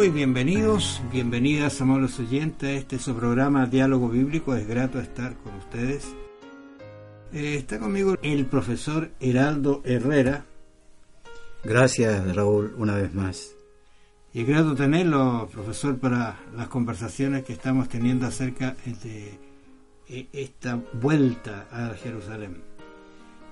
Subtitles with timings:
[0.00, 4.54] Muy bienvenidos, bienvenidas amables oyentes a este su programa Diálogo Bíblico.
[4.54, 6.08] Es grato estar con ustedes.
[7.34, 10.46] Eh, está conmigo el profesor Heraldo Herrera.
[11.62, 13.54] Gracias Raúl, una vez más.
[14.32, 19.38] Y es grato tenerlo, profesor, para las conversaciones que estamos teniendo acerca de
[20.08, 22.62] eh, esta vuelta a Jerusalén.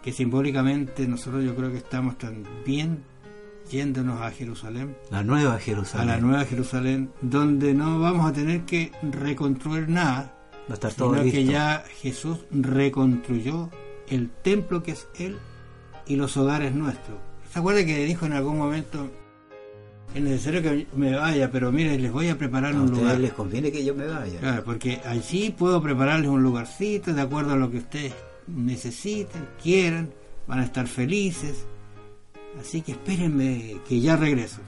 [0.02, 3.05] Que simbólicamente nosotros yo creo que estamos también
[3.70, 4.96] yéndonos a Jerusalén.
[5.10, 6.09] La nueva Jerusalén.
[6.09, 10.34] A la nueva Jerusalén, donde no vamos a tener que reconstruir nada,
[10.68, 11.38] Va a estar todo sino listo.
[11.38, 13.70] que ya Jesús reconstruyó
[14.09, 15.38] el templo que es Él
[16.06, 17.18] y los hogares nuestros.
[17.52, 19.09] ¿Se acuerda que dijo en algún momento,
[20.14, 23.18] es necesario que me vaya, pero mire, les voy a preparar A un lugar?
[23.18, 24.38] les conviene que yo me vaya.
[24.40, 28.12] Claro, porque allí puedo prepararles un lugarcito de acuerdo a lo que ustedes
[28.46, 30.10] necesiten, quieran,
[30.46, 31.66] van a estar felices.
[32.60, 34.60] Así que espérenme que ya regreso.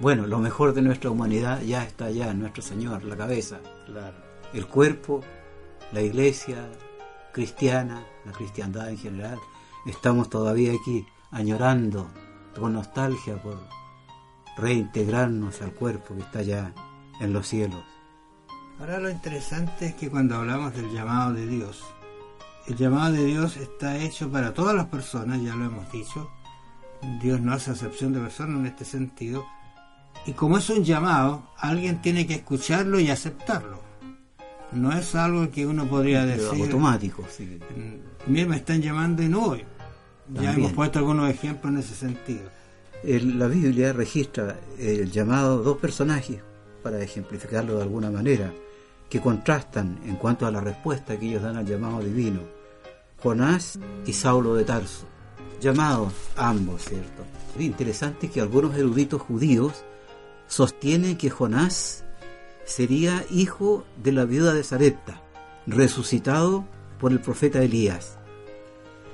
[0.00, 4.16] Bueno, lo mejor de nuestra humanidad ya está allá, en nuestro Señor, la cabeza, Claro.
[4.52, 5.22] el cuerpo,
[5.92, 6.68] la iglesia
[7.32, 9.38] cristiana, la cristiandad en general.
[9.86, 12.08] Estamos todavía aquí añorando
[12.58, 13.58] con nostalgia por
[14.56, 16.72] reintegrarnos al cuerpo que está allá
[17.20, 17.84] en los cielos.
[18.78, 21.82] Ahora lo interesante es que cuando hablamos del llamado de Dios,
[22.66, 26.30] el llamado de Dios está hecho para todas las personas, ya lo hemos dicho.
[27.22, 29.44] Dios no hace acepción de personas en este sentido.
[30.26, 33.80] Y como es un llamado, alguien tiene que escucharlo y aceptarlo.
[34.72, 36.64] No es algo que uno podría Pero decir.
[36.64, 37.58] automático, sí.
[37.76, 39.64] "Mm, Mira, me están llamando y no voy.
[40.34, 42.50] Ya hemos puesto algunos ejemplos en ese sentido.
[43.04, 46.40] El- la Biblia registra el llamado dos personajes,
[46.82, 48.52] para ejemplificarlo de alguna manera,
[49.08, 52.40] que contrastan en cuanto a la respuesta que ellos dan al llamado divino.
[53.22, 55.06] Jonás y Saulo de Tarso.
[55.60, 57.24] Llamados ambos, ¿cierto?
[57.56, 59.84] Es interesante que algunos eruditos judíos
[60.46, 62.04] sostienen que Jonás
[62.64, 65.22] sería hijo de la viuda de Sarepta,
[65.66, 66.64] resucitado
[66.98, 68.18] por el profeta Elías.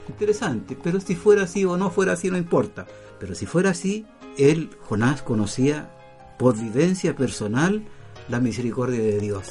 [0.08, 2.86] Interesante, pero si fuera así o no fuera así no importa.
[3.20, 4.04] Pero si fuera así,
[4.36, 5.90] él, Jonás, conocía
[6.38, 7.84] por vivencia personal
[8.28, 9.48] la misericordia de Dios.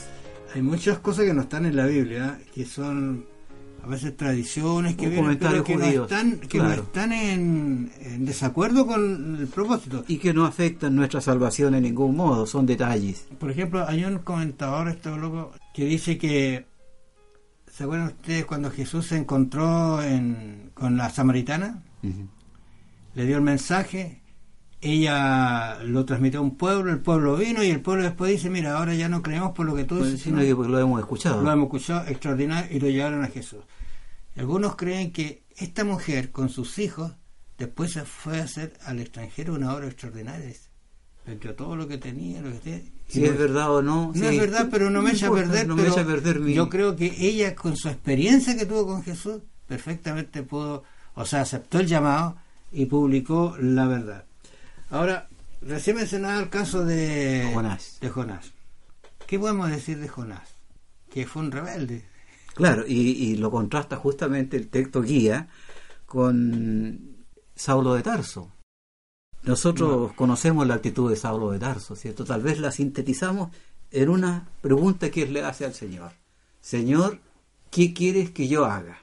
[0.54, 3.26] Hay muchas cosas que no están en la Biblia, que son
[3.84, 6.84] a veces tradiciones que, vienen, pero que, no están, que no claro.
[6.84, 10.06] están en, en desacuerdo con el propósito.
[10.08, 13.28] Y que no afectan nuestra salvación en ningún modo, son detalles.
[13.40, 16.66] Por ejemplo, hay un comentador, este loco, que dice que,
[17.72, 21.82] ¿se acuerdan ustedes cuando Jesús se encontró en- con la samaritana?
[22.04, 22.28] Ujú.
[23.16, 24.21] Le dio el mensaje,
[24.82, 28.78] ella lo transmitió a un pueblo, el pueblo vino y el pueblo después dice, mira,
[28.78, 30.80] ahora ya no creemos por lo que tú Pues, dices, sino sino que porque lo
[30.80, 31.42] hemos escuchado.
[31.42, 33.60] lo hemos escuchado extraordinario y lo llevaron a Jesús.
[34.36, 37.12] Algunos creen que esta mujer con sus hijos
[37.58, 40.52] después se fue a hacer al extranjero una obra extraordinaria.
[41.28, 42.82] Entre todo lo que tenía, lo que tenía.
[43.08, 44.08] Si es verdad o no.
[44.08, 44.26] No sí.
[44.26, 45.68] es verdad, pero no me echa a perder.
[45.68, 46.54] No me pero echa a perder mi...
[46.56, 51.42] Yo creo que ella, con su experiencia que tuvo con Jesús, perfectamente pudo, o sea,
[51.42, 52.38] aceptó el llamado
[52.72, 54.26] y publicó la verdad.
[54.92, 55.30] Ahora,
[55.62, 57.98] recién mencionaba el caso de Jonás.
[58.02, 58.52] de Jonás.
[59.26, 60.56] ¿Qué podemos decir de Jonás?
[61.10, 62.04] Que fue un rebelde.
[62.54, 65.48] Claro, y, y lo contrasta justamente el texto guía
[66.06, 67.26] con
[67.56, 68.52] Saulo de Tarso.
[69.44, 72.26] Nosotros conocemos la actitud de Saulo de Tarso, ¿cierto?
[72.26, 73.50] Tal vez la sintetizamos
[73.92, 76.12] en una pregunta que él le hace al Señor.
[76.60, 77.20] Señor,
[77.72, 79.00] ¿qué quieres que yo haga?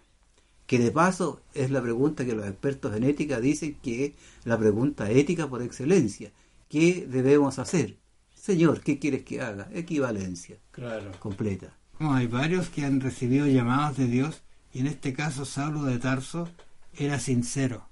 [0.69, 4.13] Que de paso es la pregunta que los expertos en ética dicen que es
[4.45, 6.31] la pregunta ética por excelencia.
[6.69, 7.97] ¿Qué debemos hacer?
[8.35, 9.69] Señor, ¿qué quieres que haga?
[9.73, 11.11] Equivalencia Claro.
[11.21, 11.73] completa.
[11.99, 14.43] hay varios que han recibido llamados de Dios
[14.75, 16.49] y en este caso Saulo de Tarso
[16.95, 17.89] era sincero.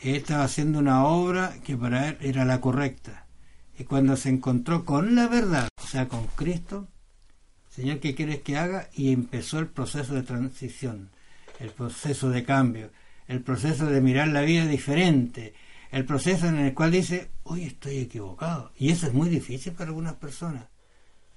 [0.00, 3.26] Él estaba haciendo una obra que para él era la correcta.
[3.76, 6.86] Y cuando se encontró con la verdad, o sea, con Cristo,
[7.68, 8.88] Señor, ¿qué quieres que haga?
[8.94, 11.10] Y empezó el proceso de transición,
[11.60, 12.90] el proceso de cambio,
[13.28, 15.54] el proceso de mirar la vida diferente,
[15.92, 18.72] el proceso en el cual dice, hoy estoy equivocado.
[18.76, 20.64] Y eso es muy difícil para algunas personas,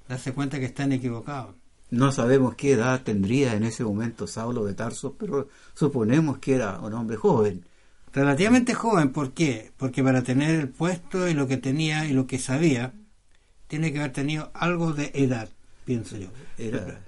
[0.08, 1.56] darse cuenta que están equivocados.
[1.92, 6.80] No sabemos qué edad tendría en ese momento Saulo de Tarso, pero suponemos que era
[6.80, 7.66] un hombre joven.
[8.12, 9.72] Relativamente joven, ¿por qué?
[9.78, 12.94] Porque para tener el puesto y lo que tenía y lo que sabía,
[13.68, 15.50] tiene que haber tenido algo de edad,
[15.86, 16.30] pienso yo.
[16.58, 17.02] Era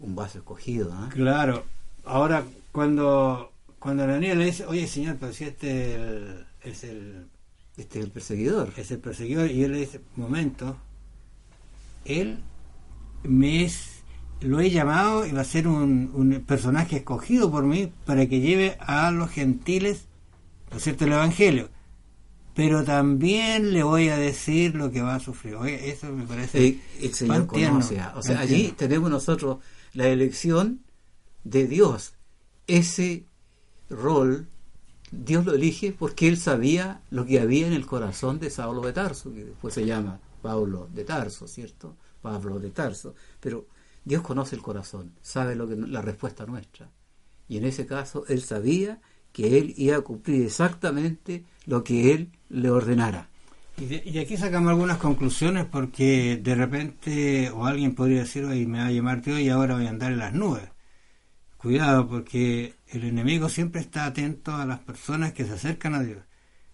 [0.00, 0.92] un vaso escogido.
[0.92, 1.08] ¿ah?
[1.12, 1.64] Claro,
[2.06, 7.26] ahora cuando, cuando la niña le dice, oye señor, pero si este el- es el,
[7.76, 8.72] Este es el perseguidor.
[8.76, 10.76] es el perseguidor, y él le dice, momento,
[12.04, 12.38] él
[13.22, 14.02] me es,
[14.40, 18.40] lo he llamado y va a ser un, un personaje escogido por mí para que
[18.40, 20.06] lleve a los gentiles,
[20.72, 21.68] ¿no cierto?, el Evangelio.
[22.54, 25.56] pero también le voy a decir lo que va a sufrir.
[25.56, 26.66] Oye, eso me parece.
[26.66, 28.00] Eh, el Señor conoce.
[28.14, 29.58] O sea, allí tenemos nosotros
[29.92, 30.80] la elección
[31.50, 32.14] de Dios.
[32.66, 33.24] Ese
[33.88, 34.48] rol
[35.10, 38.92] Dios lo elige porque él sabía lo que había en el corazón de Saulo de
[38.92, 41.96] Tarso, que después se llama Pablo de Tarso, ¿cierto?
[42.20, 43.14] Pablo de Tarso.
[43.40, 43.66] Pero
[44.04, 46.90] Dios conoce el corazón, sabe lo que la respuesta nuestra.
[47.48, 49.00] Y en ese caso él sabía
[49.32, 53.28] que él iba a cumplir exactamente lo que él le ordenara.
[53.78, 58.86] Y aquí sacamos algunas conclusiones porque de repente o alguien podría decir, oye, me va
[58.86, 60.62] a llamar Dios y ahora voy a andar en las nubes.
[61.66, 66.20] Cuidado porque el enemigo siempre está atento a las personas que se acercan a Dios.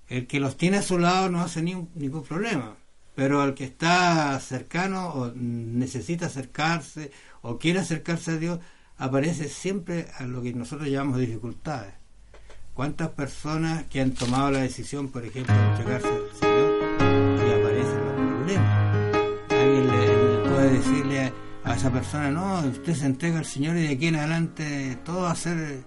[0.06, 2.76] El que los tiene a su lado no hace ningún problema,
[3.14, 7.10] pero el que está cercano o necesita acercarse
[7.40, 8.60] o quiere acercarse a Dios,
[8.98, 11.94] aparece siempre a lo que nosotros llamamos dificultades.
[12.74, 16.82] ¿Cuántas personas que han tomado la decisión, por ejemplo, de entregarse al Señor
[17.38, 19.26] y aparecen los problemas?
[19.48, 21.32] Alguien le, puede decirle
[21.64, 25.22] a, esa persona, no, usted se entrega al Señor y de aquí en adelante todo
[25.22, 25.84] va a ser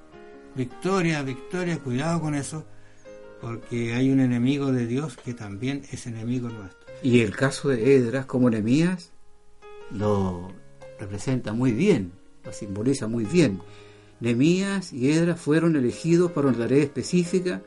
[0.55, 2.65] victoria, victoria, cuidado con eso,
[3.41, 6.79] porque hay un enemigo de Dios que también es enemigo nuestro.
[7.03, 9.11] Y el caso de Edras como enemías
[9.91, 10.51] lo
[10.99, 12.13] representa muy bien,
[12.43, 13.61] lo simboliza muy bien
[14.19, 17.61] Nemías y Edra fueron elegidos para una tarea específica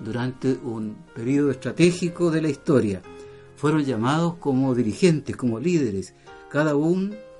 [0.00, 3.02] durante un periodo estratégico de la historia.
[3.56, 6.14] Fueron llamados como dirigentes, como líderes,
[6.50, 6.76] cada,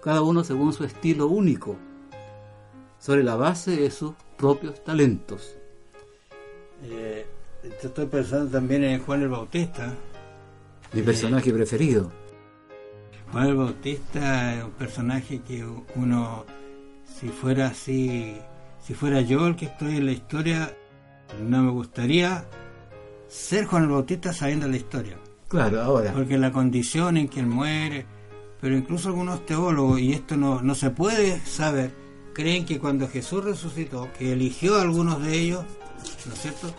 [0.03, 1.77] cada uno según su estilo único,
[2.99, 5.57] sobre la base de sus propios talentos.
[6.83, 7.27] Eh,
[7.83, 9.95] estoy pensando también en Juan el Bautista.
[10.93, 12.11] Mi personaje preferido.
[13.33, 15.65] Juan el Bautista es un personaje que
[15.95, 16.45] uno,
[17.05, 18.41] si fuera así
[18.89, 20.75] si fuera yo el que estoy en la historia,
[21.47, 22.47] no me gustaría
[23.29, 25.19] ser Juan el Bautista sabiendo la historia.
[25.49, 26.11] Claro, ahora.
[26.15, 28.07] Porque la condición en que él muere,
[28.61, 31.93] pero incluso algunos teólogos, y esto no, no se puede saber,
[32.33, 35.65] creen que cuando Jesús resucitó, que eligió a algunos de ellos,
[36.27, 36.75] ¿no es cierto?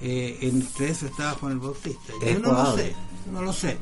[0.00, 2.12] Eh, entre eso estaba Juan el Bautista.
[2.24, 2.94] Yo no lo sé,
[3.32, 3.78] no lo sé.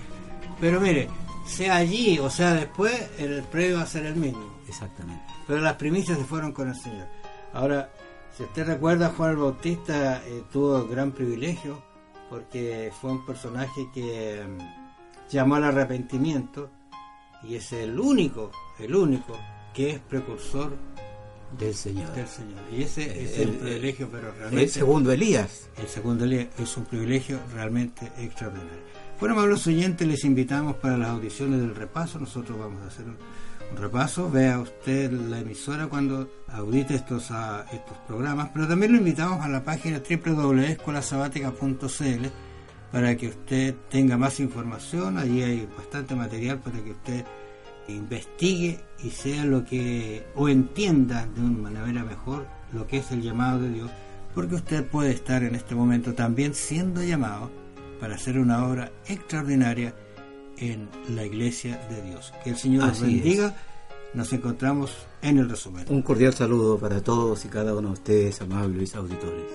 [0.61, 1.09] Pero mire,
[1.47, 4.55] sea allí o sea después, el premio va a ser el mismo.
[4.69, 5.25] Exactamente.
[5.47, 7.07] Pero las primicias se fueron con el Señor.
[7.53, 7.91] Ahora,
[8.37, 11.83] si usted recuerda, Juan el Bautista eh, tuvo gran privilegio
[12.31, 16.71] porque fue un personaje que mm, llamó al arrepentimiento
[17.49, 19.39] y es el único, el único
[19.73, 20.77] que es precursor
[21.59, 22.13] del Señor.
[22.13, 22.61] Del Señor.
[22.73, 24.65] Y ese es el, privilegio, pero realmente.
[24.65, 25.69] El segundo Elías.
[25.77, 28.83] El segundo Elías es un privilegio realmente extraordinario.
[29.21, 32.19] Bueno, amables oyentes, les invitamos para las audiciones del repaso.
[32.19, 33.17] Nosotros vamos a hacer un
[33.77, 34.31] repaso.
[34.31, 39.49] Vea usted la emisora cuando audite estos, ah, estos programas, pero también lo invitamos a
[39.49, 42.27] la página www.escolasabatica.cl
[42.95, 45.19] para que usted tenga más información.
[45.19, 47.25] Allí hay bastante material para que usted
[47.89, 53.21] investigue y sea lo que, o entienda de una manera mejor lo que es el
[53.21, 53.91] llamado de Dios,
[54.33, 57.51] porque usted puede estar en este momento también siendo llamado
[57.99, 59.93] para hacer una obra extraordinaria
[60.57, 62.33] en la iglesia de Dios.
[62.45, 63.57] Que el Señor nos bendiga.
[64.15, 65.85] Nos encontramos en el resumen.
[65.89, 69.51] Un cordial saludo para todos y cada uno de ustedes, amables auditores.